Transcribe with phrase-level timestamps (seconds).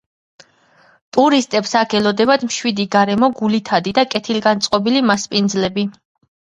[1.17, 5.89] ტურისტებს აქ ელოდებათ მშვიდი გარემო, გულითადი და კეთილგანწყობილი მასპინძლები.